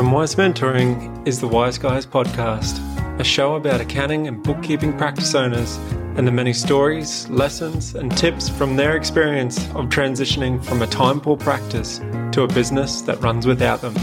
from 0.00 0.12
Wize 0.12 0.34
Mentoring 0.34 1.28
is 1.28 1.42
the 1.42 1.46
Wize 1.46 1.78
Guys 1.78 2.06
podcast, 2.06 2.80
a 3.20 3.22
show 3.22 3.56
about 3.56 3.82
accounting 3.82 4.28
and 4.28 4.42
bookkeeping 4.42 4.96
practice 4.96 5.34
owners 5.34 5.76
and 6.16 6.26
the 6.26 6.32
many 6.32 6.54
stories, 6.54 7.28
lessons, 7.28 7.94
and 7.94 8.16
tips 8.16 8.48
from 8.48 8.76
their 8.76 8.96
experience 8.96 9.58
of 9.74 9.90
transitioning 9.90 10.64
from 10.64 10.80
a 10.80 10.86
time 10.86 11.20
poor 11.20 11.36
practice 11.36 11.98
to 12.32 12.44
a 12.44 12.48
business 12.48 13.02
that 13.02 13.20
runs 13.20 13.46
without 13.46 13.82
them. 13.82 13.94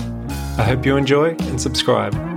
I 0.59 0.65
hope 0.65 0.85
you 0.85 0.97
enjoy 0.97 1.29
and 1.29 1.59
subscribe. 1.59 2.36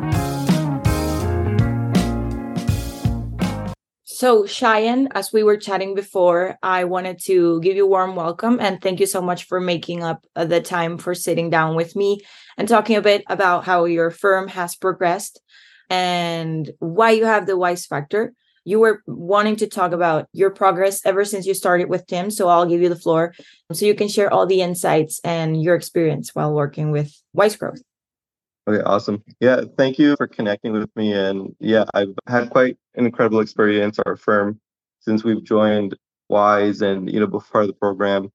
So, 4.21 4.43
Shayan, 4.43 5.09
as 5.14 5.32
we 5.32 5.43
were 5.43 5.57
chatting 5.57 5.95
before, 5.95 6.59
I 6.62 6.84
wanted 6.84 7.20
to 7.20 7.59
give 7.62 7.75
you 7.75 7.87
a 7.87 7.89
warm 7.89 8.16
welcome 8.16 8.61
and 8.61 8.79
thank 8.79 9.00
you 9.00 9.07
so 9.07 9.23
much 9.23 9.45
for 9.45 9.62
making 9.62 10.02
up 10.02 10.27
uh, 10.37 10.45
the 10.45 10.61
time 10.61 10.98
for 10.98 11.14
sitting 11.14 11.48
down 11.48 11.75
with 11.75 11.96
me 11.96 12.20
and 12.59 12.69
talking 12.69 12.96
a 12.96 13.01
bit 13.01 13.24
about 13.29 13.65
how 13.65 13.87
your 13.87 14.10
firm 14.10 14.48
has 14.48 14.77
progressed 14.77 15.41
and 15.88 16.70
why 16.80 17.12
you 17.12 17.24
have 17.24 17.46
the 17.46 17.56
Wize 17.56 17.87
Factor. 17.88 18.34
You 18.66 18.80
were 18.80 19.02
wanting 19.06 19.56
to 19.56 19.66
talk 19.66 19.93
about 19.93 20.29
your 20.34 20.51
progress 20.51 21.01
ever 21.07 21.24
since 21.24 21.46
you 21.46 21.55
started 21.55 21.88
with 21.88 22.07
Tim. 22.07 22.30
So, 22.30 22.46
I'll 22.48 22.66
give 22.66 22.82
you 22.82 22.91
the 22.91 22.96
floor 22.96 23.32
so 23.73 23.87
you 23.87 23.95
can 23.95 24.09
share 24.09 24.30
all 24.30 24.45
the 24.45 24.60
insights 24.60 25.18
and 25.24 25.62
your 25.62 25.77
experience 25.77 26.34
while 26.34 26.52
working 26.52 26.91
with 26.91 27.10
Wize 27.34 27.59
Growth. 27.59 27.80
Okay, 28.69 28.82
awesome. 28.82 29.23
Yeah, 29.41 29.62
thank 29.77 29.98
you 29.98 30.14
for 30.16 30.27
connecting 30.27 30.73
with 30.73 30.91
me. 30.95 31.12
And 31.12 31.55
yeah, 31.59 31.84
I've 31.95 32.14
had 32.28 32.51
quite 32.51 32.77
an 32.95 33.06
incredible 33.06 33.41
experience. 33.41 33.98
Our 34.06 34.16
firm, 34.16 34.60
since 35.01 35.24
we've 35.24 35.42
joined 35.42 35.96
Wize, 36.30 36.82
and 36.82 37.10
you 37.12 37.18
know, 37.20 37.27
before 37.27 37.66
the 37.66 37.73
program, 37.73 38.30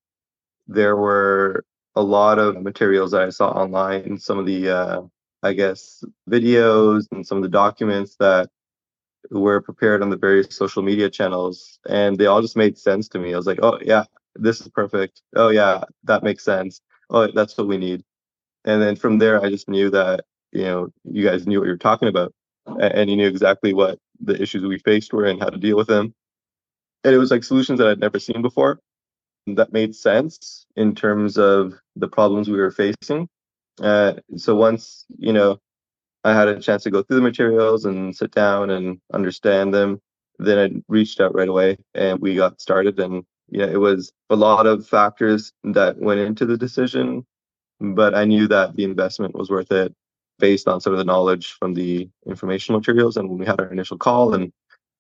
there 0.67 0.95
were 0.97 1.65
a 1.95 2.03
lot 2.03 2.39
of 2.39 2.61
materials 2.61 3.11
that 3.11 3.21
I 3.23 3.29
saw 3.29 3.49
online. 3.49 4.17
Some 4.19 4.39
of 4.39 4.45
the, 4.45 4.69
uh, 4.69 5.01
I 5.43 5.53
guess, 5.53 6.03
videos 6.29 7.05
and 7.11 7.25
some 7.25 7.37
of 7.37 7.43
the 7.43 7.49
documents 7.49 8.15
that 8.19 8.49
were 9.31 9.61
prepared 9.61 10.01
on 10.03 10.09
the 10.09 10.17
various 10.17 10.55
social 10.55 10.83
media 10.83 11.09
channels, 11.09 11.79
and 11.89 12.17
they 12.17 12.27
all 12.27 12.41
just 12.41 12.57
made 12.57 12.77
sense 12.77 13.07
to 13.09 13.19
me. 13.19 13.33
I 13.33 13.37
was 13.37 13.47
like, 13.47 13.59
oh 13.63 13.79
yeah, 13.81 14.05
this 14.35 14.61
is 14.61 14.69
perfect. 14.69 15.21
Oh 15.35 15.49
yeah, 15.49 15.83
that 16.05 16.23
makes 16.23 16.43
sense. 16.43 16.81
Oh, 17.09 17.27
that's 17.31 17.57
what 17.57 17.67
we 17.67 17.77
need 17.77 18.03
and 18.65 18.81
then 18.81 18.95
from 18.95 19.17
there 19.17 19.41
i 19.43 19.49
just 19.49 19.69
knew 19.69 19.89
that 19.89 20.25
you 20.51 20.63
know 20.63 20.89
you 21.03 21.23
guys 21.23 21.47
knew 21.47 21.59
what 21.59 21.65
you 21.65 21.71
were 21.71 21.77
talking 21.77 22.07
about 22.07 22.33
and 22.79 23.09
you 23.09 23.15
knew 23.15 23.27
exactly 23.27 23.73
what 23.73 23.99
the 24.19 24.41
issues 24.41 24.63
we 24.63 24.79
faced 24.79 25.13
were 25.13 25.25
and 25.25 25.39
how 25.39 25.49
to 25.49 25.57
deal 25.57 25.77
with 25.77 25.87
them. 25.87 26.13
And 27.03 27.13
it 27.13 27.17
was 27.17 27.31
like 27.31 27.43
solutions 27.43 27.79
that 27.79 27.87
i'd 27.87 27.99
never 27.99 28.19
seen 28.19 28.41
before. 28.41 28.79
That 29.47 29.73
made 29.73 29.95
sense 29.95 30.65
in 30.75 30.95
terms 30.95 31.37
of 31.37 31.75
the 31.95 32.07
problems 32.07 32.49
we 32.49 32.57
were 32.57 32.71
facing. 32.71 33.29
Uh, 33.81 34.13
so 34.37 34.55
once 34.55 35.05
you 35.17 35.33
know 35.33 35.59
i 36.23 36.33
had 36.33 36.47
a 36.47 36.59
chance 36.59 36.83
to 36.83 36.89
go 36.89 37.03
through 37.03 37.17
the 37.17 37.21
materials 37.21 37.83
and 37.85 38.15
sit 38.15 38.31
down 38.31 38.69
and 38.69 38.99
understand 39.13 39.73
them 39.73 39.99
then 40.39 40.57
i 40.57 40.81
reached 40.87 41.19
out 41.19 41.35
right 41.35 41.49
away 41.49 41.77
and 41.93 42.19
we 42.19 42.35
got 42.35 42.61
started. 42.61 42.99
And 42.99 43.23
yeah 43.49 43.65
it 43.65 43.79
was 43.79 44.11
a 44.29 44.35
lot 44.35 44.65
of 44.65 44.87
factors 44.87 45.51
that 45.65 45.99
went 45.99 46.21
into 46.21 46.45
the 46.45 46.57
decision 46.57 47.25
but 47.79 48.15
I 48.15 48.25
knew 48.25 48.47
that 48.47 48.75
the 48.75 48.83
investment 48.83 49.35
was 49.35 49.49
worth 49.49 49.71
it 49.71 49.93
based 50.39 50.67
on 50.67 50.81
sort 50.81 50.93
of 50.93 50.97
the 50.97 51.05
knowledge 51.05 51.53
from 51.53 51.73
the 51.73 52.09
informational 52.25 52.79
materials. 52.79 53.17
And 53.17 53.29
when 53.29 53.39
we 53.39 53.45
had 53.45 53.59
our 53.59 53.71
initial 53.71 53.97
call 53.97 54.33
and 54.33 54.51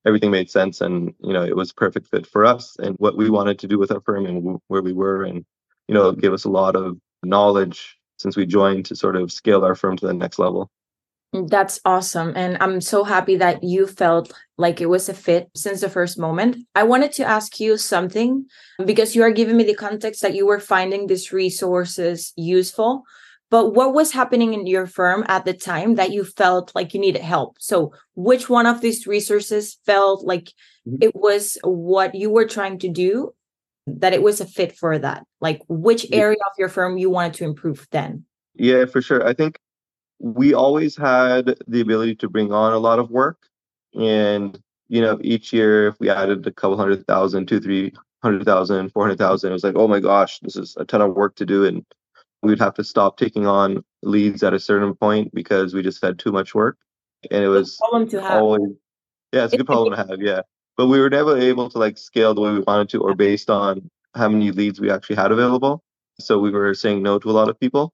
everything 0.05 0.31
made 0.31 0.49
sense 0.49 0.81
and, 0.81 1.13
you 1.19 1.33
know, 1.33 1.43
it 1.43 1.55
was 1.55 1.73
perfect 1.73 2.07
fit 2.07 2.27
for 2.27 2.45
us 2.45 2.75
and 2.79 2.95
what 2.99 3.17
we 3.17 3.29
wanted 3.29 3.59
to 3.59 3.67
do 3.67 3.77
with 3.77 3.91
our 3.91 4.01
firm 4.01 4.25
and 4.25 4.59
where 4.67 4.81
we 4.81 4.93
were. 4.93 5.23
And, 5.23 5.45
you 5.87 5.95
know, 5.95 6.09
it 6.09 6.21
gave 6.21 6.33
us 6.33 6.45
a 6.45 6.49
lot 6.49 6.75
of 6.75 6.97
knowledge 7.23 7.97
since 8.17 8.37
we 8.37 8.45
joined 8.45 8.85
to 8.85 8.95
sort 8.95 9.15
of 9.15 9.31
scale 9.31 9.65
our 9.65 9.75
firm 9.75 9.97
to 9.97 10.07
the 10.07 10.13
next 10.13 10.39
level. 10.39 10.69
That's 11.43 11.79
awesome. 11.83 12.33
And 12.35 12.57
I'm 12.61 12.79
so 12.79 13.03
happy 13.03 13.35
that 13.37 13.63
you 13.63 13.87
felt 13.87 14.31
like 14.57 14.79
it 14.79 14.85
was 14.85 15.09
a 15.09 15.13
fit 15.13 15.49
since 15.55 15.81
the 15.81 15.89
first 15.89 16.17
moment. 16.17 16.57
I 16.75 16.83
wanted 16.83 17.11
to 17.13 17.25
ask 17.25 17.59
you 17.59 17.77
something 17.77 18.45
because 18.85 19.15
you 19.15 19.23
are 19.23 19.31
giving 19.31 19.57
me 19.57 19.65
the 19.65 19.75
context 19.75 20.21
that 20.21 20.35
you 20.35 20.45
were 20.45 20.59
finding 20.59 21.07
these 21.07 21.33
resources 21.33 22.31
useful. 22.37 23.03
But 23.51 23.73
what 23.73 23.93
was 23.93 24.11
happening 24.11 24.53
in 24.53 24.65
your 24.65 24.87
firm 24.87 25.23
at 25.27 25.45
the 25.45 25.53
time 25.53 25.95
that 25.95 26.11
you 26.11 26.23
felt 26.23 26.73
like 26.73 26.93
you 26.93 26.99
needed 26.99 27.21
help? 27.21 27.57
So, 27.59 27.93
which 28.15 28.49
one 28.49 28.65
of 28.65 28.81
these 28.81 29.05
resources 29.05 29.77
felt 29.85 30.25
like 30.25 30.51
mm-hmm. 30.87 30.97
it 31.01 31.15
was 31.15 31.57
what 31.63 32.15
you 32.15 32.31
were 32.31 32.47
trying 32.47 32.79
to 32.79 32.89
do, 32.89 33.33
that 33.85 34.13
it 34.13 34.23
was 34.23 34.41
a 34.41 34.47
fit 34.47 34.75
for 34.75 34.97
that? 34.97 35.25
Like, 35.41 35.61
which 35.67 36.07
area 36.11 36.37
of 36.45 36.53
your 36.57 36.69
firm 36.69 36.97
you 36.97 37.11
wanted 37.11 37.35
to 37.35 37.43
improve 37.43 37.87
then? 37.91 38.25
Yeah, 38.55 38.85
for 38.85 39.01
sure. 39.01 39.25
I 39.25 39.33
think 39.33 39.59
we 40.19 40.53
always 40.53 40.95
had 40.95 41.57
the 41.67 41.81
ability 41.81 42.15
to 42.15 42.29
bring 42.29 42.51
on 42.51 42.73
a 42.73 42.79
lot 42.79 42.99
of 42.99 43.11
work. 43.11 43.47
And, 43.93 44.59
you 44.87 45.01
know, 45.01 45.19
each 45.21 45.53
year, 45.53 45.87
if 45.87 45.99
we 45.99 46.09
added 46.09 46.45
a 46.47 46.51
couple 46.51 46.77
hundred 46.77 47.05
thousand, 47.07 47.47
two, 47.47 47.59
three 47.59 47.93
hundred 48.21 48.45
thousand, 48.45 48.91
four 48.91 49.03
hundred 49.03 49.17
thousand, 49.17 49.49
it 49.49 49.53
was 49.53 49.63
like, 49.63 49.75
oh 49.75 49.87
my 49.87 49.99
gosh, 49.99 50.39
this 50.39 50.55
is 50.55 50.75
a 50.77 50.85
ton 50.85 51.01
of 51.01 51.13
work 51.13 51.35
to 51.37 51.45
do. 51.45 51.65
And 51.65 51.85
we'd 52.41 52.59
have 52.59 52.73
to 52.75 52.83
stop 52.83 53.17
taking 53.17 53.47
on 53.47 53.83
leads 54.03 54.43
at 54.43 54.53
a 54.53 54.59
certain 54.59 54.95
point 54.95 55.33
because 55.33 55.73
we 55.73 55.81
just 55.81 56.03
had 56.03 56.19
too 56.19 56.31
much 56.31 56.53
work. 56.53 56.77
And 57.31 57.43
it 57.43 57.47
was 57.47 57.77
problem 57.77 58.07
to 58.09 58.21
have. 58.21 58.41
always, 58.41 58.69
yeah, 59.31 59.45
it's 59.45 59.53
a 59.53 59.57
good 59.57 59.65
problem 59.65 59.91
to 59.91 59.97
have. 59.97 60.21
Yeah. 60.21 60.41
But 60.77 60.87
we 60.87 60.99
were 60.99 61.09
never 61.09 61.37
able 61.37 61.69
to 61.69 61.77
like 61.77 61.97
scale 61.97 62.33
the 62.33 62.41
way 62.41 62.51
we 62.51 62.59
wanted 62.59 62.89
to 62.89 63.01
or 63.01 63.15
based 63.15 63.49
on 63.49 63.89
how 64.13 64.29
many 64.29 64.51
leads 64.51 64.79
we 64.79 64.91
actually 64.91 65.15
had 65.15 65.31
available. 65.31 65.83
So 66.19 66.39
we 66.39 66.51
were 66.51 66.73
saying 66.73 67.01
no 67.01 67.17
to 67.19 67.29
a 67.29 67.31
lot 67.31 67.49
of 67.49 67.59
people 67.59 67.93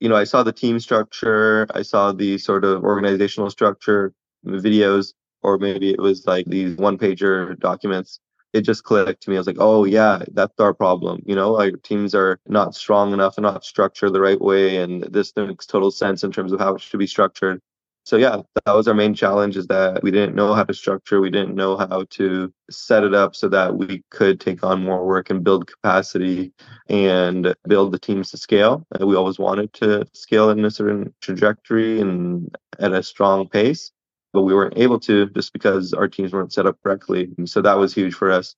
you 0.00 0.08
know, 0.08 0.16
I 0.16 0.24
saw 0.24 0.42
the 0.42 0.52
team 0.52 0.80
structure, 0.80 1.66
I 1.74 1.82
saw 1.82 2.12
the 2.12 2.38
sort 2.38 2.64
of 2.64 2.84
organizational 2.84 3.50
structure, 3.50 4.12
videos, 4.46 5.14
or 5.42 5.58
maybe 5.58 5.90
it 5.90 6.00
was 6.00 6.26
like 6.26 6.46
these 6.46 6.76
one 6.76 6.98
pager 6.98 7.58
documents. 7.58 8.20
It 8.52 8.62
just 8.62 8.84
clicked 8.84 9.22
to 9.24 9.30
me. 9.30 9.36
I 9.36 9.40
was 9.40 9.46
like, 9.48 9.56
oh, 9.58 9.84
yeah, 9.84 10.22
that's 10.32 10.60
our 10.60 10.72
problem. 10.72 11.22
You 11.26 11.34
know, 11.34 11.58
our 11.60 11.72
teams 11.72 12.14
are 12.14 12.38
not 12.46 12.74
strong 12.74 13.12
enough 13.12 13.36
and 13.36 13.42
not 13.42 13.64
structured 13.64 14.12
the 14.12 14.20
right 14.20 14.40
way. 14.40 14.76
And 14.76 15.02
this 15.02 15.32
makes 15.36 15.66
total 15.66 15.90
sense 15.90 16.22
in 16.22 16.30
terms 16.30 16.52
of 16.52 16.60
how 16.60 16.76
it 16.76 16.80
should 16.80 17.00
be 17.00 17.06
structured 17.06 17.60
so 18.04 18.16
yeah 18.16 18.40
that 18.64 18.74
was 18.74 18.86
our 18.86 18.94
main 18.94 19.14
challenge 19.14 19.56
is 19.56 19.66
that 19.66 20.02
we 20.02 20.10
didn't 20.10 20.34
know 20.34 20.54
how 20.54 20.62
to 20.62 20.74
structure 20.74 21.20
we 21.20 21.30
didn't 21.30 21.54
know 21.54 21.76
how 21.76 22.04
to 22.10 22.52
set 22.70 23.02
it 23.02 23.14
up 23.14 23.34
so 23.34 23.48
that 23.48 23.76
we 23.76 24.02
could 24.10 24.40
take 24.40 24.62
on 24.62 24.82
more 24.82 25.06
work 25.06 25.30
and 25.30 25.44
build 25.44 25.66
capacity 25.66 26.52
and 26.88 27.54
build 27.66 27.92
the 27.92 27.98
teams 27.98 28.30
to 28.30 28.36
scale. 28.36 28.86
Uh, 29.00 29.06
we 29.06 29.16
always 29.16 29.38
wanted 29.38 29.72
to 29.74 30.06
scale 30.12 30.50
in 30.50 30.64
a 30.64 30.70
certain 30.70 31.12
trajectory 31.20 32.00
and 32.00 32.54
at 32.78 32.92
a 32.92 33.02
strong 33.02 33.48
pace 33.48 33.92
but 34.32 34.42
we 34.42 34.54
weren't 34.54 34.76
able 34.76 34.98
to 34.98 35.30
just 35.30 35.52
because 35.52 35.92
our 35.94 36.08
teams 36.08 36.32
weren't 36.32 36.52
set 36.52 36.66
up 36.66 36.76
correctly. 36.82 37.28
So 37.44 37.62
that 37.62 37.78
was 37.78 37.94
huge 37.94 38.14
for 38.14 38.32
us. 38.32 38.56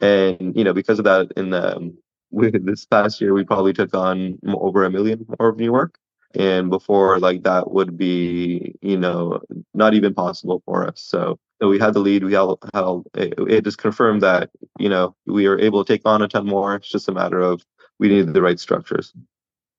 And 0.00 0.56
you 0.56 0.64
know 0.64 0.72
because 0.72 0.98
of 0.98 1.04
that 1.04 1.32
in 1.36 1.50
the 1.50 1.94
this 2.32 2.86
past 2.86 3.20
year 3.20 3.34
we 3.34 3.44
probably 3.44 3.72
took 3.72 3.94
on 3.94 4.38
over 4.48 4.84
a 4.84 4.90
million 4.90 5.26
more 5.38 5.50
of 5.50 5.58
new 5.58 5.72
work 5.72 5.98
and 6.36 6.70
before 6.70 7.18
like 7.18 7.42
that 7.42 7.70
would 7.70 7.96
be 7.96 8.74
you 8.80 8.98
know 8.98 9.40
not 9.74 9.94
even 9.94 10.14
possible 10.14 10.62
for 10.64 10.86
us. 10.86 11.00
So, 11.00 11.38
so 11.60 11.68
we 11.68 11.78
had 11.78 11.94
the 11.94 12.00
lead 12.00 12.24
we 12.24 12.32
had, 12.32 12.48
had 12.74 12.84
it, 13.14 13.34
it 13.38 13.64
just 13.64 13.78
confirmed 13.78 14.22
that 14.22 14.50
you 14.78 14.88
know 14.88 15.14
we 15.26 15.46
are 15.46 15.58
able 15.58 15.84
to 15.84 15.92
take 15.92 16.02
on 16.04 16.22
a 16.22 16.28
ton 16.28 16.46
more. 16.46 16.74
It's 16.76 16.88
just 16.88 17.08
a 17.08 17.12
matter 17.12 17.40
of 17.40 17.64
we 17.98 18.08
needed 18.08 18.34
the 18.34 18.42
right 18.42 18.58
structures. 18.58 19.12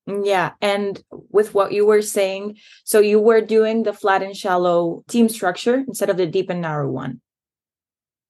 Yeah 0.05 0.51
and 0.61 1.01
with 1.29 1.53
what 1.53 1.71
you 1.71 1.85
were 1.85 2.01
saying 2.01 2.57
so 2.83 2.99
you 2.99 3.19
were 3.19 3.39
doing 3.39 3.83
the 3.83 3.93
flat 3.93 4.21
and 4.21 4.35
shallow 4.35 5.01
team 5.07 5.29
structure 5.29 5.85
instead 5.87 6.09
of 6.09 6.17
the 6.17 6.27
deep 6.27 6.49
and 6.49 6.61
narrow 6.61 6.91
one? 6.91 7.21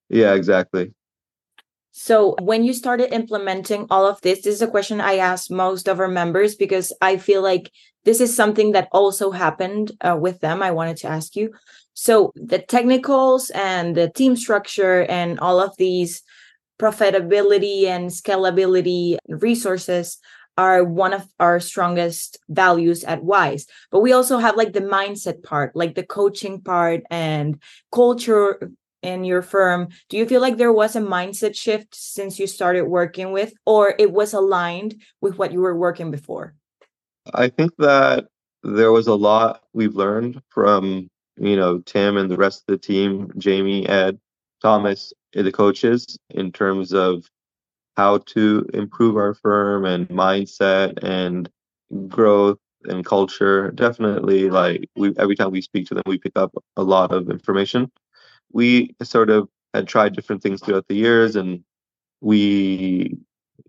Yeah 0.08 0.34
exactly 0.34 0.94
so, 1.96 2.34
when 2.42 2.64
you 2.64 2.72
started 2.72 3.14
implementing 3.14 3.86
all 3.88 4.04
of 4.04 4.20
this, 4.20 4.42
this 4.42 4.56
is 4.56 4.62
a 4.62 4.66
question 4.66 5.00
I 5.00 5.18
ask 5.18 5.48
most 5.48 5.86
of 5.86 6.00
our 6.00 6.08
members 6.08 6.56
because 6.56 6.92
I 7.00 7.18
feel 7.18 7.40
like 7.40 7.70
this 8.04 8.20
is 8.20 8.34
something 8.34 8.72
that 8.72 8.88
also 8.90 9.30
happened 9.30 9.92
uh, 10.00 10.18
with 10.20 10.40
them. 10.40 10.60
I 10.60 10.72
wanted 10.72 10.96
to 10.98 11.06
ask 11.06 11.36
you. 11.36 11.52
So, 11.92 12.32
the 12.34 12.58
technicals 12.58 13.50
and 13.50 13.94
the 13.94 14.10
team 14.10 14.34
structure 14.34 15.04
and 15.04 15.38
all 15.38 15.60
of 15.60 15.76
these 15.76 16.24
profitability 16.80 17.84
and 17.84 18.10
scalability 18.10 19.16
resources 19.28 20.18
are 20.58 20.82
one 20.82 21.12
of 21.12 21.24
our 21.38 21.60
strongest 21.60 22.38
values 22.48 23.04
at 23.04 23.22
Wize. 23.22 23.66
But 23.92 24.00
we 24.00 24.12
also 24.12 24.38
have 24.38 24.56
like 24.56 24.72
the 24.72 24.80
mindset 24.80 25.44
part, 25.44 25.76
like 25.76 25.94
the 25.94 26.04
coaching 26.04 26.60
part 26.60 27.04
and 27.08 27.62
culture 27.92 28.72
in 29.04 29.24
your 29.24 29.42
firm 29.42 29.88
do 30.08 30.16
you 30.16 30.26
feel 30.26 30.40
like 30.40 30.56
there 30.56 30.72
was 30.72 30.96
a 30.96 31.00
mindset 31.00 31.54
shift 31.54 31.94
since 31.94 32.38
you 32.38 32.46
started 32.46 32.84
working 32.84 33.32
with 33.32 33.52
or 33.66 33.94
it 33.98 34.10
was 34.12 34.32
aligned 34.32 34.94
with 35.20 35.38
what 35.38 35.52
you 35.52 35.60
were 35.60 35.76
working 35.76 36.10
before 36.10 36.54
i 37.34 37.48
think 37.48 37.70
that 37.78 38.26
there 38.62 38.92
was 38.92 39.06
a 39.06 39.14
lot 39.14 39.62
we've 39.72 39.94
learned 39.94 40.40
from 40.48 41.08
you 41.36 41.56
know 41.56 41.78
tim 41.80 42.16
and 42.16 42.30
the 42.30 42.36
rest 42.36 42.60
of 42.60 42.66
the 42.72 42.78
team 42.78 43.30
jamie 43.38 43.86
ed 43.88 44.18
thomas 44.62 45.12
eh, 45.34 45.42
the 45.42 45.52
coaches 45.52 46.18
in 46.30 46.50
terms 46.50 46.92
of 46.92 47.28
how 47.96 48.18
to 48.18 48.66
improve 48.74 49.16
our 49.16 49.34
firm 49.34 49.84
and 49.84 50.08
mindset 50.08 51.02
and 51.02 51.48
growth 52.08 52.58
and 52.84 53.04
culture. 53.04 53.70
Definitely, 53.72 54.50
like 54.50 54.88
we 54.96 55.14
every 55.18 55.36
time 55.36 55.50
we 55.50 55.60
speak 55.60 55.86
to 55.88 55.94
them, 55.94 56.02
we 56.06 56.18
pick 56.18 56.32
up 56.36 56.52
a 56.76 56.82
lot 56.82 57.12
of 57.12 57.30
information. 57.30 57.90
We 58.54 58.96
sort 59.02 59.28
of 59.28 59.48
had 59.74 59.86
tried 59.86 60.14
different 60.14 60.42
things 60.42 60.62
throughout 60.62 60.88
the 60.88 60.96
years, 60.96 61.36
and 61.36 61.62
we, 62.22 63.18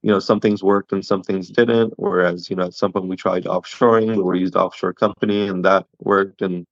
you 0.01 0.11
know, 0.11 0.19
some 0.19 0.39
things 0.39 0.63
worked 0.63 0.93
and 0.93 1.05
some 1.05 1.23
things 1.23 1.49
didn't. 1.49 1.93
Whereas, 1.97 2.49
you 2.49 2.55
know, 2.55 2.65
at 2.65 2.73
some 2.73 2.93
point 2.93 3.07
we 3.07 3.17
tried 3.17 3.43
offshoring, 3.43 4.23
we 4.23 4.39
used 4.39 4.55
offshore 4.55 4.93
company, 4.93 5.49
and 5.49 5.65
that 5.65 5.85
worked, 5.99 6.41
and 6.41 6.65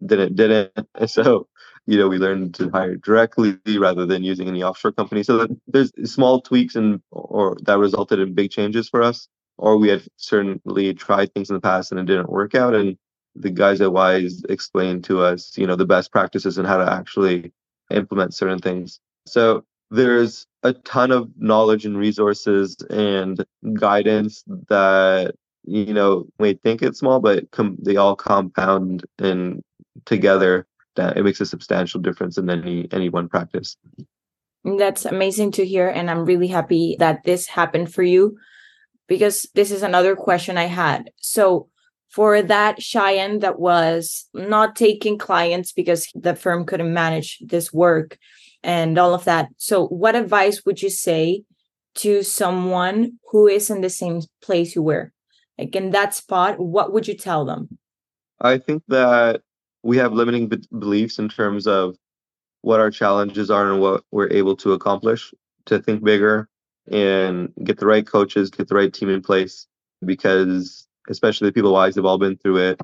then 0.00 0.20
it 0.20 0.36
didn't. 0.36 0.72
And 0.94 1.08
so 1.18 1.48
you 1.86 1.98
know, 1.98 2.08
we 2.08 2.18
learned 2.18 2.54
to 2.54 2.70
hire 2.70 2.96
directly 2.96 3.58
rather 3.78 4.06
than 4.06 4.22
using 4.22 4.48
any 4.48 4.62
offshore 4.62 4.92
company. 4.92 5.22
So 5.22 5.48
there's 5.66 5.92
small 6.10 6.40
tweaks 6.40 6.76
and 6.76 7.00
or 7.10 7.56
that 7.62 7.78
resulted 7.78 8.20
in 8.20 8.34
big 8.34 8.50
changes 8.50 8.88
for 8.88 9.02
us. 9.02 9.28
Or 9.58 9.76
we 9.76 9.88
had 9.88 10.02
certainly 10.16 10.94
tried 10.94 11.34
things 11.34 11.50
in 11.50 11.54
the 11.54 11.60
past 11.60 11.90
and 11.90 12.00
it 12.00 12.06
didn't 12.06 12.30
work 12.30 12.54
out. 12.54 12.74
And 12.74 12.96
the 13.34 13.50
guys 13.50 13.80
at 13.80 13.90
Wize 13.90 14.48
explained 14.48 15.04
to 15.04 15.20
us, 15.20 15.56
you 15.58 15.66
know, 15.66 15.76
the 15.76 15.86
best 15.86 16.12
practices 16.12 16.58
and 16.58 16.66
how 16.66 16.78
to 16.78 16.90
actually 16.90 17.52
implement 17.90 18.34
certain 18.34 18.58
things. 18.58 19.00
So 19.26 19.64
there's 19.90 20.46
a 20.62 20.72
ton 20.72 21.10
of 21.10 21.30
knowledge 21.36 21.84
and 21.84 21.96
resources 21.96 22.76
and 22.90 23.44
guidance 23.74 24.44
that 24.68 25.34
you 25.64 25.92
know 25.92 26.26
may 26.38 26.54
think 26.54 26.82
it's 26.82 26.98
small, 26.98 27.20
but 27.20 27.50
com- 27.50 27.78
they 27.80 27.96
all 27.96 28.16
compound 28.16 29.04
and 29.18 29.62
together 30.04 30.66
that 30.96 31.16
it 31.16 31.22
makes 31.22 31.40
a 31.40 31.46
substantial 31.46 32.00
difference 32.00 32.38
in 32.38 32.48
any 32.50 32.88
any 32.92 33.08
one 33.08 33.28
practice. 33.28 33.76
That's 34.64 35.04
amazing 35.06 35.52
to 35.52 35.64
hear, 35.64 35.88
and 35.88 36.10
I'm 36.10 36.24
really 36.24 36.48
happy 36.48 36.96
that 36.98 37.24
this 37.24 37.46
happened 37.46 37.92
for 37.92 38.02
you, 38.02 38.36
because 39.08 39.48
this 39.54 39.70
is 39.70 39.82
another 39.82 40.14
question 40.14 40.58
I 40.58 40.66
had. 40.66 41.10
So 41.16 41.68
for 42.10 42.42
that 42.42 42.80
Shayan 42.80 43.40
that 43.40 43.58
was 43.58 44.28
not 44.34 44.76
taking 44.76 45.16
clients 45.16 45.72
because 45.72 46.08
the 46.14 46.34
firm 46.34 46.66
couldn't 46.66 46.92
manage 46.92 47.38
this 47.40 47.72
work 47.72 48.18
and 48.62 48.98
all 48.98 49.14
of 49.14 49.24
that. 49.24 49.48
So 49.56 49.86
what 49.86 50.16
advice 50.16 50.64
would 50.66 50.82
you 50.82 50.90
say 50.90 51.44
to 51.96 52.22
someone 52.22 53.18
who 53.30 53.46
is 53.46 53.70
in 53.70 53.80
the 53.80 53.90
same 53.90 54.20
place 54.42 54.74
you 54.74 54.82
were? 54.82 55.12
Like 55.56 55.74
in 55.76 55.90
that 55.90 56.14
spot, 56.14 56.58
what 56.58 56.92
would 56.92 57.06
you 57.06 57.14
tell 57.14 57.44
them? 57.44 57.78
I 58.40 58.58
think 58.58 58.82
that 58.88 59.42
we 59.82 59.96
have 59.98 60.12
limiting 60.12 60.48
b- 60.48 60.66
beliefs 60.78 61.18
in 61.18 61.28
terms 61.28 61.66
of 61.66 61.96
what 62.62 62.80
our 62.80 62.90
challenges 62.90 63.50
are 63.50 63.70
and 63.70 63.80
what 63.80 64.04
we're 64.10 64.30
able 64.30 64.56
to 64.56 64.72
accomplish 64.72 65.32
to 65.66 65.78
think 65.78 66.02
bigger 66.02 66.48
and 66.90 67.52
get 67.62 67.78
the 67.78 67.86
right 67.86 68.06
coaches 68.06 68.50
get 68.50 68.68
the 68.68 68.74
right 68.74 68.92
team 68.92 69.08
in 69.08 69.20
place 69.22 69.66
because 70.04 70.86
especially 71.10 71.48
the 71.48 71.52
people 71.52 71.72
Wize 71.72 71.96
have 71.96 72.06
all 72.06 72.18
been 72.18 72.36
through 72.36 72.58
it 72.58 72.80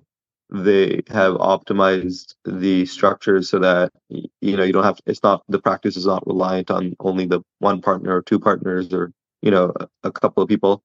they 0.50 1.02
have 1.08 1.34
optimized 1.34 2.34
the 2.44 2.86
structures 2.86 3.48
so 3.50 3.58
that 3.58 3.92
you 4.08 4.56
know 4.56 4.62
you 4.62 4.72
don't 4.72 4.84
have 4.84 4.96
to, 4.96 5.02
it's 5.06 5.22
not 5.22 5.42
the 5.48 5.58
practice 5.58 5.96
is 5.96 6.06
not 6.06 6.26
reliant 6.26 6.70
on 6.70 6.94
only 7.00 7.26
the 7.26 7.40
one 7.58 7.80
partner 7.80 8.16
or 8.16 8.22
two 8.22 8.38
partners 8.38 8.92
or 8.92 9.12
you 9.42 9.50
know 9.50 9.72
a, 10.04 10.12
couple 10.12 10.42
of 10.42 10.48
people. 10.48 10.82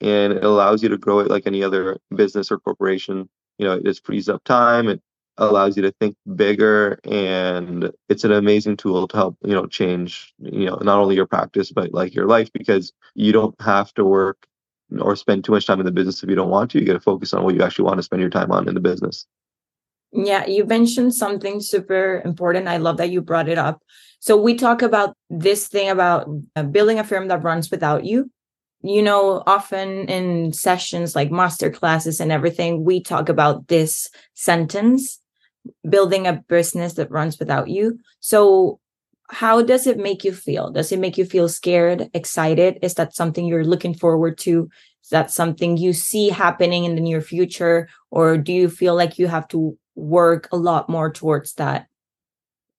And 0.00 0.32
it 0.32 0.44
allows 0.44 0.82
you 0.82 0.88
to 0.90 0.98
grow 0.98 1.20
it 1.20 1.30
like 1.30 1.46
any 1.46 1.62
other 1.64 1.98
business 2.14 2.52
or 2.52 2.58
corporation. 2.58 3.28
You 3.56 3.66
know 3.66 3.72
it 3.74 3.84
just 3.84 4.04
frees 4.04 4.28
up 4.28 4.44
time 4.44 4.88
it 4.88 5.00
allows 5.38 5.76
you 5.76 5.82
to 5.84 5.92
think 6.00 6.16
bigger 6.34 6.98
and 7.04 7.92
it's 8.08 8.24
an 8.24 8.32
amazing 8.32 8.76
tool 8.76 9.06
to 9.08 9.16
help 9.16 9.36
you 9.44 9.54
know 9.54 9.66
change 9.66 10.34
you 10.38 10.66
know 10.66 10.76
not 10.82 10.98
only 10.98 11.14
your 11.14 11.26
practice 11.26 11.70
but 11.70 11.94
like 11.94 12.14
your 12.14 12.26
life 12.26 12.52
because 12.52 12.92
you 13.14 13.32
don't 13.32 13.54
have 13.60 13.94
to 13.94 14.04
work 14.04 14.47
or 15.00 15.16
spend 15.16 15.44
too 15.44 15.52
much 15.52 15.66
time 15.66 15.80
in 15.80 15.86
the 15.86 15.92
business 15.92 16.22
if 16.22 16.28
you 16.28 16.36
don't 16.36 16.50
want 16.50 16.70
to 16.70 16.78
you 16.78 16.86
got 16.86 16.94
to 16.94 17.00
focus 17.00 17.34
on 17.34 17.44
what 17.44 17.54
you 17.54 17.62
actually 17.62 17.84
want 17.84 17.98
to 17.98 18.02
spend 18.02 18.20
your 18.20 18.30
time 18.30 18.50
on 18.50 18.68
in 18.68 18.74
the 18.74 18.80
business. 18.80 19.26
Yeah 20.12 20.46
you 20.46 20.64
mentioned 20.64 21.14
something 21.14 21.60
super 21.60 22.22
important 22.24 22.68
i 22.68 22.78
love 22.78 22.96
that 22.96 23.10
you 23.10 23.20
brought 23.20 23.48
it 23.48 23.58
up. 23.58 23.82
So 24.20 24.36
we 24.36 24.54
talk 24.54 24.82
about 24.82 25.14
this 25.30 25.68
thing 25.68 25.88
about 25.88 26.28
uh, 26.56 26.64
building 26.64 26.98
a 26.98 27.04
firm 27.04 27.28
that 27.28 27.44
runs 27.44 27.70
without 27.70 28.04
you. 28.04 28.30
You 28.82 29.02
know 29.02 29.42
often 29.46 30.08
in 30.08 30.52
sessions 30.52 31.14
like 31.16 31.30
master 31.30 31.70
classes 31.70 32.20
and 32.20 32.30
everything 32.32 32.84
we 32.84 33.00
talk 33.00 33.28
about 33.28 33.68
this 33.68 34.08
sentence 34.34 35.20
building 35.88 36.26
a 36.26 36.44
business 36.48 36.94
that 36.94 37.10
runs 37.10 37.38
without 37.38 37.68
you. 37.68 37.98
So, 38.20 38.80
how 39.30 39.62
does 39.62 39.86
it 39.86 39.98
make 39.98 40.24
you 40.24 40.32
feel? 40.32 40.70
Does 40.70 40.90
it 40.90 40.98
make 40.98 41.18
you 41.18 41.24
feel 41.24 41.48
scared, 41.48 42.10
excited? 42.14 42.78
Is 42.82 42.94
that 42.94 43.14
something 43.14 43.46
you're 43.46 43.64
looking 43.64 43.94
forward 43.94 44.38
to? 44.38 44.68
Is 45.02 45.10
that 45.10 45.30
something 45.30 45.76
you 45.76 45.92
see 45.92 46.30
happening 46.30 46.84
in 46.84 46.94
the 46.94 47.00
near 47.00 47.20
future? 47.20 47.88
Or 48.10 48.38
do 48.38 48.52
you 48.52 48.68
feel 48.68 48.94
like 48.94 49.18
you 49.18 49.26
have 49.26 49.48
to 49.48 49.76
work 49.94 50.48
a 50.52 50.56
lot 50.56 50.88
more 50.88 51.12
towards 51.12 51.54
that? 51.54 51.88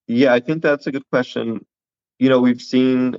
Yeah, 0.07 0.33
I 0.33 0.39
think 0.39 0.63
that's 0.63 0.87
a 0.87 0.91
good 0.91 1.07
question. 1.11 1.65
You 2.17 2.29
know, 2.29 2.39
we've 2.39 2.61
seen 2.61 3.17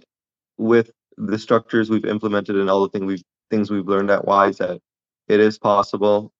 with 0.58 0.90
the 1.16 1.38
structures 1.38 1.88
we've 1.88 2.04
implemented 2.04 2.56
and 2.56 2.68
all 2.68 2.82
the 2.82 2.88
things 2.88 3.04
we've 3.04 3.22
things 3.50 3.70
we've 3.70 3.88
learned 3.88 4.10
at 4.10 4.24
Wize 4.26 4.58
that 4.58 4.80
it 5.28 5.40
is 5.40 5.58
possible. 5.58 6.32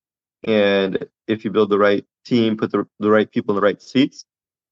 And 0.45 1.07
if 1.27 1.45
you 1.45 1.51
build 1.51 1.71
the 1.71 1.79
right 1.79 2.05
team, 2.25 2.57
put 2.57 2.73
the, 2.73 2.87
the 2.99 3.11
right 3.11 3.31
people 3.31 3.53
in 3.53 3.57
the 3.61 3.67
right 3.67 3.83
seats, 3.83 4.25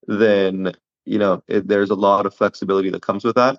then 0.07 0.73
you 1.09 1.19
know 1.19 1.43
it, 1.49 1.69
there's 1.69 1.91
a 1.91 1.95
lot 1.95 2.27
of 2.27 2.35
flexibility 2.35 2.91
that 2.91 3.03
comes 3.03 3.25
with 3.25 3.37
that. 3.37 3.59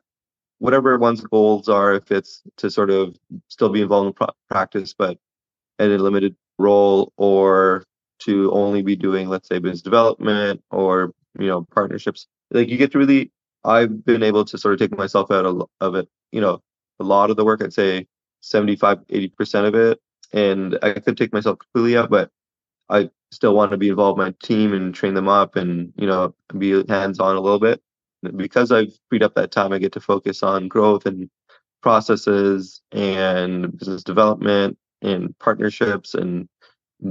Whatever 0.59 0.97
one's 0.97 1.21
goals 1.21 1.69
are, 1.69 1.93
if 1.93 2.11
it's 2.11 2.41
to 2.57 2.69
sort 2.69 2.89
of 2.89 3.15
still 3.47 3.69
be 3.69 3.81
involved 3.81 4.19
in 4.19 4.27
practice, 4.49 4.93
but 4.93 5.17
in 5.79 5.91
a 5.91 5.97
limited 5.97 6.35
role, 6.57 7.13
or 7.17 7.83
to 8.19 8.51
only 8.51 8.81
be 8.81 8.95
doing, 8.95 9.29
let's 9.29 9.47
say, 9.47 9.59
business 9.59 9.81
development 9.81 10.61
or 10.71 11.13
you 11.39 11.47
know 11.47 11.65
partnerships, 11.73 12.27
like 12.51 12.69
you 12.69 12.77
get 12.77 12.91
to 12.93 12.99
really. 12.99 13.31
I've 13.65 14.05
been 14.05 14.23
able 14.23 14.45
to 14.45 14.57
sort 14.57 14.73
of 14.73 14.79
take 14.79 14.97
myself 14.97 15.31
out 15.31 15.45
of, 15.45 15.63
of 15.81 15.95
it. 15.95 16.07
You 16.31 16.39
know, 16.39 16.61
a 16.99 17.03
lot 17.03 17.29
of 17.29 17.35
the 17.35 17.43
work, 17.43 17.61
I'd 17.61 17.73
say 17.73 18.07
75, 18.41 18.99
80% 19.07 19.67
of 19.67 19.75
it. 19.75 19.99
And 20.31 20.77
I 20.81 20.93
could 20.93 21.17
take 21.17 21.33
myself 21.33 21.59
completely 21.59 21.97
out, 21.97 22.09
but 22.09 22.29
I 22.89 23.09
still 23.31 23.55
want 23.55 23.71
to 23.71 23.77
be 23.77 23.89
involved 23.89 24.19
in 24.19 24.25
my 24.25 24.33
team 24.43 24.73
and 24.73 24.93
train 24.93 25.13
them 25.13 25.27
up 25.27 25.55
and 25.55 25.93
you 25.97 26.07
know 26.07 26.33
be 26.57 26.83
hands 26.87 27.19
on 27.19 27.35
a 27.35 27.41
little 27.41 27.59
bit. 27.59 27.81
Because 28.35 28.71
I've 28.71 28.91
freed 29.09 29.23
up 29.23 29.35
that 29.35 29.51
time, 29.51 29.71
I 29.71 29.77
get 29.79 29.93
to 29.93 30.01
focus 30.01 30.43
on 30.43 30.67
growth 30.67 31.05
and 31.05 31.29
processes 31.81 32.81
and 32.91 33.77
business 33.77 34.03
development 34.03 34.77
and 35.01 35.37
partnerships 35.39 36.13
and 36.13 36.49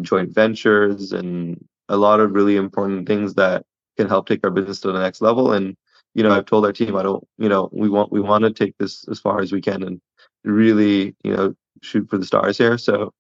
joint 0.03 0.35
ventures 0.35 1.13
and 1.13 1.65
a 1.89 1.97
lot 1.97 2.21
of 2.21 2.33
really 2.33 2.57
important 2.57 3.07
things 3.07 3.35
that 3.35 3.65
can 3.97 4.09
help 4.09 4.29
take 4.29 4.41
our 4.45 4.51
business 4.51 4.81
to 4.81 4.93
the 4.93 5.01
next 5.01 5.23
level. 5.23 5.53
And 5.53 5.77
you 6.15 6.23
know, 6.23 6.33
I've 6.33 6.47
told 6.47 6.65
our 6.65 6.73
team, 6.73 6.97
I 6.97 7.03
don't, 7.03 7.27
you 7.39 7.49
know, 7.49 7.69
we 7.73 7.89
want 7.89 8.13
we 8.13 8.21
want 8.21 8.45
to 8.45 8.53
take 8.53 8.77
this 8.79 9.07
as 9.09 9.21
far 9.21 9.41
as 9.41 9.53
we 9.53 9.61
can 9.61 9.83
and 9.83 10.01
really, 10.45 11.15
you 11.23 11.35
know, 11.35 11.55
shoot 11.83 12.09
for 12.11 12.19
the 12.19 12.27
stars 12.27 12.59
here. 12.59 12.77
So 12.79 13.13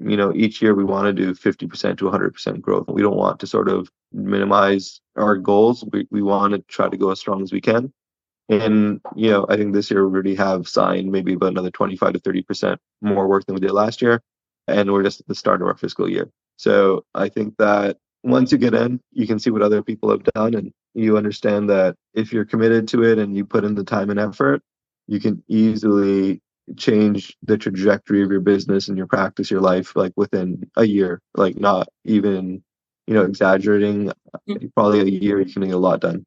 you 0.00 0.16
know 0.16 0.32
each 0.34 0.60
year 0.60 0.74
we 0.74 0.84
want 0.84 1.06
to 1.06 1.12
do 1.12 1.34
50% 1.34 1.98
to 1.98 2.04
100% 2.04 2.60
growth 2.60 2.88
we 2.88 3.02
don't 3.02 3.16
want 3.16 3.40
to 3.40 3.46
sort 3.46 3.68
of 3.68 3.90
minimize 4.14 5.00
our 5.16 5.36
goals. 5.36 5.84
We, 5.92 6.06
we 6.10 6.22
want 6.22 6.52
to 6.52 6.60
try 6.60 6.88
to 6.88 6.96
go 6.96 7.10
as 7.10 7.20
strong 7.20 7.42
as 7.42 7.52
we 7.52 7.60
can. 7.60 7.92
And 8.48 9.00
you 9.16 9.30
know 9.30 9.46
i 9.48 9.56
think 9.56 9.72
this 9.72 9.90
year 9.90 10.06
we 10.06 10.12
already 10.12 10.34
have 10.34 10.68
signed 10.68 11.10
maybe 11.10 11.32
about 11.32 11.52
another 11.52 11.70
25 11.70 12.12
to 12.12 12.20
30% 12.20 12.76
more 13.00 13.26
work 13.26 13.46
than 13.46 13.54
we 13.54 13.60
did 13.60 13.70
last 13.70 14.02
year 14.02 14.20
and 14.68 14.92
we're 14.92 15.02
just 15.02 15.20
at 15.20 15.28
the 15.28 15.34
start 15.34 15.62
of 15.62 15.68
our 15.68 15.76
fiscal 15.76 16.08
year. 16.10 16.30
So 16.56 17.04
i 17.14 17.30
think 17.30 17.56
that 17.56 17.96
once 18.22 18.52
you 18.52 18.58
get 18.58 18.74
in 18.74 19.00
you 19.12 19.26
can 19.26 19.38
see 19.38 19.50
what 19.50 19.62
other 19.62 19.82
people 19.82 20.10
have 20.10 20.24
done 20.34 20.54
and 20.54 20.72
you 20.92 21.16
understand 21.16 21.70
that 21.70 21.96
if 22.12 22.34
you're 22.34 22.44
committed 22.44 22.86
to 22.88 23.02
it 23.02 23.18
and 23.18 23.34
you 23.34 23.46
put 23.46 23.64
in 23.64 23.74
the 23.74 23.84
time 23.84 24.10
and 24.10 24.20
effort 24.20 24.60
you 25.06 25.20
can 25.20 25.42
easily 25.48 26.42
change 26.76 27.36
the 27.42 27.58
trajectory 27.58 28.22
of 28.22 28.30
your 28.30 28.40
business 28.40 28.88
and 28.88 28.96
your 28.96 29.06
practice, 29.06 29.50
your 29.50 29.60
life, 29.60 29.94
like 29.96 30.12
within 30.16 30.62
a 30.76 30.84
year, 30.84 31.20
like 31.34 31.56
not 31.56 31.88
even, 32.04 32.62
you 33.06 33.14
know, 33.14 33.22
exaggerating. 33.22 34.12
Mm-hmm. 34.48 34.66
Probably 34.74 35.00
a 35.00 35.04
year, 35.04 35.40
you 35.40 35.52
can 35.52 35.62
get 35.62 35.74
a 35.74 35.78
lot 35.78 36.00
done. 36.00 36.24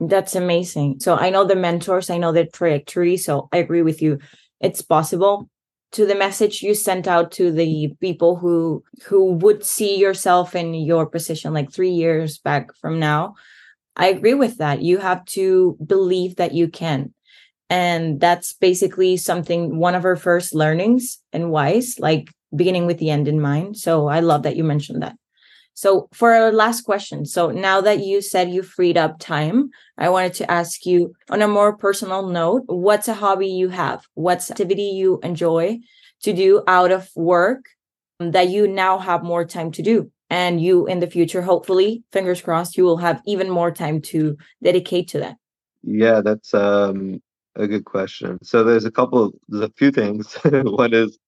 That's 0.00 0.34
amazing. 0.34 1.00
So 1.00 1.16
I 1.16 1.30
know 1.30 1.44
the 1.44 1.56
mentors, 1.56 2.08
I 2.10 2.18
know 2.18 2.32
the 2.32 2.46
trajectory. 2.46 3.16
So 3.16 3.48
I 3.52 3.58
agree 3.58 3.82
with 3.82 4.00
you. 4.00 4.18
It's 4.60 4.82
possible 4.82 5.48
to 5.92 6.06
the 6.06 6.14
message 6.14 6.62
you 6.62 6.74
sent 6.74 7.08
out 7.08 7.32
to 7.32 7.50
the 7.50 7.94
people 8.00 8.36
who 8.36 8.82
who 9.06 9.32
would 9.32 9.64
see 9.64 9.96
yourself 9.96 10.54
in 10.54 10.74
your 10.74 11.06
position 11.06 11.54
like 11.54 11.72
3 11.72 11.90
years 11.90 12.38
back 12.38 12.74
from 12.74 12.98
now 12.98 13.34
i 13.96 14.08
agree 14.08 14.34
with 14.34 14.58
that 14.58 14.82
you 14.82 14.98
have 14.98 15.24
to 15.24 15.76
believe 15.84 16.36
that 16.36 16.52
you 16.52 16.68
can 16.68 17.14
and 17.70 18.20
that's 18.20 18.54
basically 18.54 19.16
something 19.16 19.78
one 19.78 19.94
of 19.94 20.04
our 20.04 20.16
first 20.16 20.54
learnings 20.54 21.18
and 21.32 21.44
Wize 21.44 22.00
like 22.00 22.30
beginning 22.54 22.86
with 22.86 22.98
the 22.98 23.10
end 23.10 23.28
in 23.28 23.40
mind. 23.40 23.76
So 23.76 24.08
i 24.08 24.20
love 24.20 24.42
that 24.42 24.56
you 24.56 24.64
mentioned 24.64 25.02
that. 25.02 25.16
So 25.74 26.08
for 26.12 26.32
our 26.32 26.50
last 26.50 26.82
question 26.82 27.24
so 27.26 27.50
now 27.50 27.80
that 27.82 28.00
you 28.00 28.20
said 28.20 28.50
you 28.50 28.62
freed 28.62 28.96
up 28.96 29.18
time 29.18 29.70
i 29.96 30.08
wanted 30.08 30.34
to 30.34 30.50
ask 30.50 30.86
you 30.86 31.14
on 31.30 31.42
a 31.42 31.48
more 31.48 31.76
personal 31.76 32.26
note 32.26 32.64
what's 32.66 33.08
a 33.08 33.14
hobby 33.14 33.48
you 33.48 33.68
have? 33.68 34.04
What's 34.14 34.50
activity 34.50 34.90
you 35.00 35.20
enjoy 35.22 35.80
to 36.22 36.32
do 36.32 36.62
out 36.66 36.90
of 36.90 37.08
work 37.14 37.66
that 38.18 38.48
you 38.48 38.66
now 38.66 38.98
have 38.98 39.22
more 39.22 39.44
time 39.44 39.70
to 39.72 39.82
do? 39.82 40.10
And 40.30 40.60
you 40.60 40.86
in 40.86 41.00
the 41.00 41.06
future 41.06 41.42
hopefully 41.42 42.02
fingers 42.12 42.42
crossed 42.42 42.76
you 42.76 42.84
will 42.84 42.98
have 42.98 43.22
even 43.26 43.48
more 43.48 43.70
time 43.70 44.00
to 44.12 44.36
dedicate 44.62 45.08
to 45.08 45.20
that. 45.20 45.36
Yeah 45.82 46.20
that's 46.22 46.52
um 46.54 47.20
a 47.58 47.68
good 47.68 47.84
question. 47.84 48.38
So 48.42 48.64
there's 48.64 48.84
a 48.84 48.90
couple 48.90 49.32
there's 49.48 49.64
a 49.64 49.72
few 49.76 49.90
things. 49.90 50.34
One 50.44 50.94
is 50.94 51.18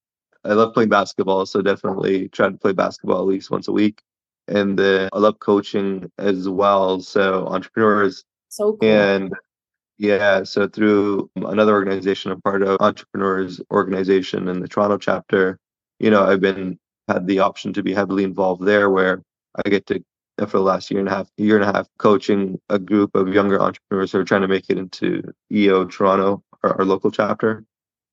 i 0.42 0.54
love 0.54 0.72
playing 0.72 0.88
basketball 0.88 1.44
so 1.44 1.60
definitely 1.60 2.26
try 2.30 2.48
to 2.48 2.56
play 2.56 2.72
basketball 2.72 3.18
at 3.20 3.26
least 3.26 3.50
once 3.50 3.68
a 3.68 3.72
week. 3.72 4.00
And 4.48 4.78
then 4.78 5.10
i 5.12 5.18
love 5.18 5.38
coaching 5.40 6.10
as 6.18 6.48
well 6.48 7.00
so 7.00 7.46
entrepreneurs 7.46 8.24
so 8.48 8.76
cool. 8.76 8.88
and 8.88 9.34
yeah 9.98 10.42
so 10.44 10.66
through 10.66 11.30
another 11.36 11.74
organization 11.74 12.32
i'm 12.32 12.40
part 12.40 12.62
of 12.62 12.80
entrepreneurs 12.80 13.60
organization 13.70 14.48
in 14.48 14.60
the 14.60 14.68
toronto 14.68 14.96
chapter 14.96 15.58
you 15.98 16.10
know 16.10 16.24
i've 16.24 16.40
been 16.40 16.78
had 17.08 17.26
the 17.26 17.40
option 17.40 17.72
to 17.74 17.82
be 17.82 17.92
heavily 17.92 18.24
involved 18.24 18.64
there 18.64 18.88
where 18.88 19.22
I 19.56 19.68
get 19.68 19.86
to 19.86 20.02
for 20.46 20.58
the 20.58 20.64
last 20.64 20.90
year 20.90 21.00
and 21.00 21.08
a 21.08 21.12
half 21.12 21.28
year 21.36 21.56
and 21.56 21.64
a 21.64 21.72
half 21.72 21.88
coaching 21.98 22.60
a 22.68 22.78
group 22.78 23.14
of 23.14 23.28
younger 23.28 23.60
entrepreneurs 23.60 24.12
who 24.12 24.18
are 24.18 24.24
trying 24.24 24.42
to 24.42 24.48
make 24.48 24.66
it 24.68 24.78
into 24.78 25.22
EO 25.52 25.84
Toronto, 25.86 26.42
our, 26.62 26.78
our 26.78 26.84
local 26.84 27.10
chapter. 27.10 27.64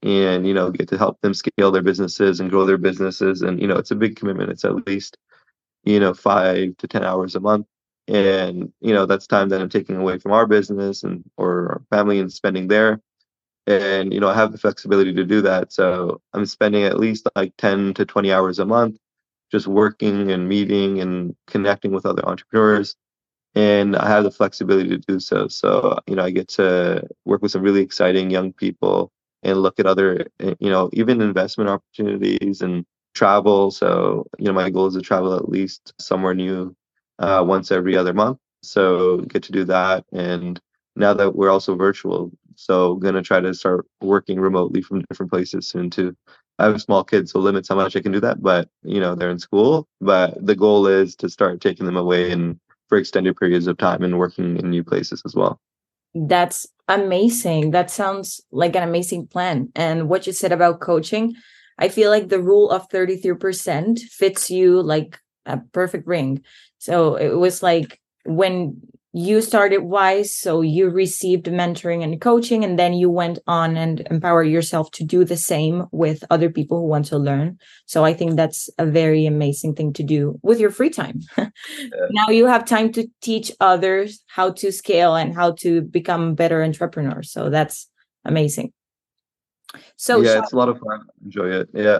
And, 0.03 0.45
you 0.47 0.53
know, 0.53 0.69
get 0.69 0.87
to 0.89 0.97
help 0.97 1.19
them 1.21 1.33
scale 1.33 1.71
their 1.71 1.81
businesses 1.81 2.39
and 2.39 2.51
grow 2.51 2.65
their 2.65 2.77
businesses. 2.77 3.41
And, 3.41 3.59
you 3.59 3.67
know, 3.67 3.77
it's 3.77 3.89
a 3.89 3.95
big 3.95 4.15
commitment. 4.15 4.51
It's 4.51 4.63
at 4.63 4.87
least, 4.87 5.17
you 5.85 5.99
know, 5.99 6.13
five 6.13 6.77
to 6.77 6.87
10 6.87 7.03
hours 7.03 7.35
a 7.35 7.39
month. 7.39 7.65
And, 8.07 8.71
you 8.79 8.93
know, 8.93 9.07
that's 9.07 9.25
time 9.25 9.49
that 9.49 9.59
I'm 9.59 9.69
taking 9.69 9.95
away 9.95 10.19
from 10.19 10.33
our 10.33 10.45
business 10.45 11.03
and 11.03 11.23
or 11.35 11.69
our 11.69 11.81
family 11.89 12.19
and 12.19 12.31
spending 12.31 12.67
there 12.67 13.01
and 13.67 14.13
you 14.13 14.19
know 14.19 14.29
i 14.29 14.33
have 14.33 14.51
the 14.51 14.57
flexibility 14.57 15.13
to 15.13 15.25
do 15.25 15.41
that 15.41 15.71
so 15.71 16.21
i'm 16.33 16.45
spending 16.45 16.83
at 16.83 16.99
least 16.99 17.27
like 17.35 17.53
10 17.57 17.93
to 17.93 18.05
20 18.05 18.31
hours 18.31 18.59
a 18.59 18.65
month 18.65 18.97
just 19.51 19.67
working 19.67 20.31
and 20.31 20.47
meeting 20.49 20.99
and 20.99 21.35
connecting 21.47 21.91
with 21.91 22.05
other 22.05 22.25
entrepreneurs. 22.27 22.95
And 23.55 23.95
i 23.95 24.07
have 24.07 24.23
the 24.23 24.31
flexibility 24.31 24.89
to 24.89 24.97
do 24.97 25.19
so. 25.19 25.47
So 25.47 25.99
you 26.07 26.15
know 26.15 26.23
i 26.23 26.31
get 26.31 26.47
to 26.49 27.07
work 27.25 27.41
with 27.41 27.51
some 27.51 27.61
really 27.63 27.81
exciting 27.81 28.29
young 28.29 28.53
people 28.53 29.11
and 29.43 29.61
look 29.61 29.79
at 29.79 29.85
other 29.85 30.27
eh, 30.39 30.55
you 30.59 30.69
know 30.69 30.89
even 30.93 31.21
investment 31.21 31.69
opportunities 31.69 32.61
and 32.61 32.85
travel. 33.15 33.71
So 33.71 34.27
you 34.37 34.45
know 34.45 34.53
my 34.53 34.69
goal 34.69 34.87
is 34.87 34.95
to 34.95 35.01
travel 35.01 35.33
at 35.35 35.49
least 35.49 35.93
somewhere 35.99 36.33
new 36.35 36.75
uh, 37.19 37.43
once 37.47 37.71
every 37.71 37.97
other 37.97 38.13
month. 38.13 38.37
So 38.63 39.19
get 39.19 39.43
to 39.43 39.51
do 39.51 39.63
that. 39.65 40.05
And 40.11 40.59
now 40.95 41.13
that 41.13 41.35
we're 41.35 41.49
also 41.49 41.75
virtual 41.75 42.31
so 42.55 42.95
gonna 42.95 43.21
try 43.21 43.39
to 43.39 43.53
start 43.53 43.85
working 44.01 44.39
remotely 44.39 44.81
from 44.81 45.01
different 45.03 45.31
places 45.31 45.67
soon 45.67 45.89
too. 45.89 46.15
I 46.59 46.65
have 46.65 46.81
small 46.81 47.03
kids, 47.03 47.31
so 47.31 47.39
limits 47.39 47.69
how 47.69 47.75
much 47.75 47.95
I 47.95 48.01
can 48.01 48.11
do 48.11 48.19
that. 48.21 48.41
But 48.41 48.69
you 48.83 48.99
know, 48.99 49.15
they're 49.15 49.29
in 49.29 49.39
school. 49.39 49.87
But 50.01 50.45
the 50.45 50.55
goal 50.55 50.87
is 50.87 51.15
to 51.17 51.29
start 51.29 51.61
taking 51.61 51.85
them 51.85 51.97
away 51.97 52.31
and 52.31 52.59
for 52.89 52.97
extended 52.97 53.37
periods 53.37 53.67
of 53.67 53.77
time 53.77 54.03
and 54.03 54.17
working 54.17 54.57
in 54.57 54.69
new 54.69 54.83
places 54.83 55.21
as 55.25 55.35
well. 55.35 55.59
That's 56.13 56.65
amazing. 56.87 57.71
That 57.71 57.91
sounds 57.91 58.41
like 58.51 58.75
an 58.75 58.83
amazing 58.83 59.27
plan. 59.27 59.69
And 59.75 60.09
what 60.09 60.25
you 60.25 60.33
said 60.33 60.51
about 60.51 60.79
coaching, 60.79 61.35
I 61.77 61.89
feel 61.89 62.09
like 62.09 62.29
the 62.29 62.41
rule 62.41 62.69
of 62.71 62.89
33% 62.89 63.99
fits 63.99 64.49
you 64.49 64.81
like 64.81 65.19
a 65.45 65.57
perfect 65.73 66.07
ring. 66.07 66.43
So 66.79 67.15
it 67.15 67.37
was 67.37 67.61
like 67.61 67.99
when 68.25 68.81
you 69.17 69.41
started 69.41 69.81
Wize 69.81 70.27
so 70.27 70.61
you 70.61 70.89
received 70.89 71.47
mentoring 71.47 72.03
and 72.03 72.21
coaching 72.21 72.63
and 72.63 72.77
then 72.77 72.93
you 72.93 73.09
went 73.09 73.39
on 73.47 73.75
and 73.75 74.01
empower 74.11 74.43
yourself 74.43 74.91
to 74.91 75.03
do 75.03 75.25
the 75.25 75.35
same 75.35 75.87
with 75.91 76.23
other 76.29 76.51
people 76.51 76.79
who 76.79 76.85
want 76.85 77.05
to 77.05 77.17
learn. 77.17 77.57
So 77.87 78.05
i 78.05 78.13
think 78.13 78.35
that's 78.35 78.69
a 78.77 78.85
very 78.85 79.25
amazing 79.25 79.73
thing 79.73 79.91
to 79.93 80.03
do 80.03 80.39
with 80.43 80.59
your 80.59 80.69
free 80.69 80.91
time. 80.91 81.21
Yeah. 81.79 82.07
now 82.11 82.29
you 82.29 82.45
have 82.45 82.65
time 82.65 82.91
to 82.93 83.07
teach 83.21 83.51
others 83.59 84.19
how 84.27 84.51
to 84.51 84.71
scale 84.71 85.15
and 85.15 85.33
how 85.33 85.51
to 85.63 85.81
become 85.81 86.35
better 86.35 86.63
entrepreneurs. 86.63 87.31
So 87.31 87.49
that's 87.49 87.89
amazing. 88.25 88.73
So 89.95 90.21
yeah 90.21 90.39
it's 90.39 90.53
a 90.53 90.57
lot 90.57 90.69
of 90.69 90.77
fun. 90.79 91.01
Enjoy 91.23 91.49
it. 91.49 91.69
Yeah 91.73 91.99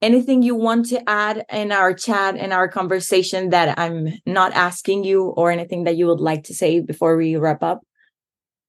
anything 0.00 0.42
you 0.42 0.54
want 0.54 0.86
to 0.86 1.08
add 1.08 1.44
in 1.52 1.72
our 1.72 1.92
chat 1.92 2.36
in 2.36 2.52
our 2.52 2.68
conversation 2.68 3.50
that 3.50 3.78
i'm 3.78 4.08
not 4.26 4.52
asking 4.52 5.04
you 5.04 5.24
or 5.24 5.50
anything 5.50 5.84
that 5.84 5.96
you 5.96 6.06
would 6.06 6.20
like 6.20 6.44
to 6.44 6.54
say 6.54 6.80
before 6.80 7.16
we 7.16 7.36
wrap 7.36 7.62
up? 7.62 7.80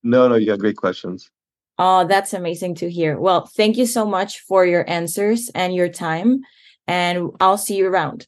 No 0.02 0.28
no 0.28 0.36
you 0.36 0.46
got 0.46 0.58
great 0.58 0.76
questions. 0.76 1.30
Oh 1.78 2.06
that's 2.06 2.34
amazing 2.34 2.74
to 2.76 2.90
hear. 2.90 3.18
Well 3.18 3.46
thank 3.46 3.76
you 3.76 3.86
so 3.86 4.04
much 4.04 4.40
for 4.40 4.66
your 4.66 4.88
answers 4.88 5.50
and 5.54 5.74
your 5.74 5.88
time 5.88 6.40
and 6.86 7.30
i'll 7.40 7.58
see 7.58 7.76
you 7.76 7.86
around. 7.86 8.26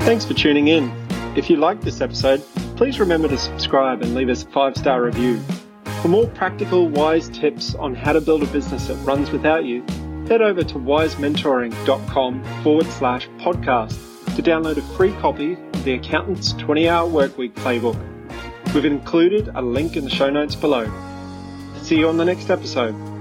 Thanks 0.00 0.24
for 0.24 0.34
tuning 0.34 0.68
in. 0.68 0.92
If 1.36 1.48
you 1.48 1.56
liked 1.56 1.82
this 1.82 2.00
episode 2.00 2.42
please 2.82 2.98
remember 2.98 3.28
to 3.28 3.38
subscribe 3.38 4.02
and 4.02 4.12
leave 4.12 4.28
us 4.28 4.42
a 4.42 4.46
five 4.48 4.76
star 4.76 5.02
review. 5.02 5.40
For 6.02 6.08
more 6.08 6.26
practical, 6.26 6.88
wise 6.88 7.28
tips 7.28 7.76
on 7.76 7.94
how 7.94 8.12
to 8.12 8.20
build 8.20 8.42
a 8.42 8.46
business 8.46 8.88
that 8.88 8.96
runs 9.04 9.30
without 9.30 9.64
you, 9.64 9.84
head 10.32 10.40
over 10.40 10.64
to 10.64 10.76
wizementoring.com 10.76 12.62
forward 12.62 12.86
slash 12.86 13.28
podcast 13.36 14.34
to 14.34 14.42
download 14.42 14.78
a 14.78 14.96
free 14.96 15.12
copy 15.20 15.52
of 15.52 15.84
the 15.84 15.92
Accountant's 15.92 16.54
20 16.54 16.88
Hour 16.88 17.06
Workweek 17.06 17.52
Playbook. 17.52 18.00
We've 18.72 18.86
included 18.86 19.50
a 19.54 19.60
link 19.60 19.94
in 19.94 20.04
the 20.04 20.10
show 20.10 20.30
notes 20.30 20.54
below. 20.54 20.90
See 21.82 21.98
you 21.98 22.08
on 22.08 22.16
the 22.16 22.24
next 22.24 22.48
episode. 22.48 23.11